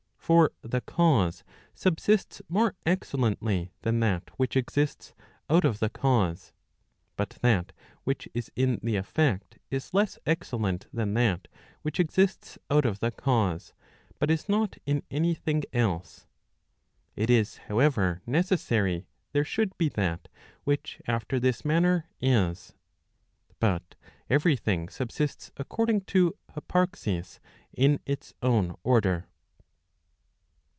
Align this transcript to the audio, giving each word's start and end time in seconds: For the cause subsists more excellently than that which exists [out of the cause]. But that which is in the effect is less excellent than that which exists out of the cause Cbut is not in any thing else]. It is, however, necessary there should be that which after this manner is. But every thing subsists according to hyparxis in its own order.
For 0.31 0.51
the 0.61 0.79
cause 0.79 1.43
subsists 1.75 2.41
more 2.47 2.73
excellently 2.85 3.73
than 3.81 3.99
that 3.99 4.29
which 4.37 4.55
exists 4.55 5.13
[out 5.49 5.65
of 5.65 5.79
the 5.79 5.89
cause]. 5.89 6.53
But 7.17 7.31
that 7.41 7.73
which 8.05 8.29
is 8.33 8.49
in 8.55 8.79
the 8.81 8.95
effect 8.95 9.57
is 9.69 9.93
less 9.93 10.17
excellent 10.25 10.87
than 10.93 11.15
that 11.15 11.49
which 11.81 11.99
exists 11.99 12.57
out 12.69 12.85
of 12.85 13.01
the 13.01 13.11
cause 13.11 13.73
Cbut 14.21 14.29
is 14.31 14.47
not 14.47 14.77
in 14.85 15.03
any 15.11 15.33
thing 15.33 15.63
else]. 15.73 16.27
It 17.17 17.29
is, 17.29 17.57
however, 17.67 18.21
necessary 18.25 19.07
there 19.33 19.43
should 19.43 19.77
be 19.77 19.89
that 19.89 20.29
which 20.63 21.01
after 21.07 21.41
this 21.41 21.65
manner 21.65 22.05
is. 22.21 22.73
But 23.59 23.95
every 24.29 24.55
thing 24.55 24.87
subsists 24.87 25.51
according 25.57 26.05
to 26.15 26.37
hyparxis 26.55 27.41
in 27.73 27.99
its 28.05 28.33
own 28.41 28.77
order. 28.83 29.27